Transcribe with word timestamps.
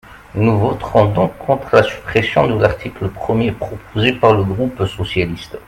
Nous 0.33 0.57
voterons 0.57 1.13
donc 1.13 1.37
contre 1.37 1.75
la 1.75 1.83
suppression 1.83 2.47
de 2.47 2.59
l’article 2.59 3.07
premier 3.09 3.51
proposée 3.51 4.13
par 4.13 4.33
le 4.33 4.43
groupe 4.43 4.83
socialiste. 4.87 5.59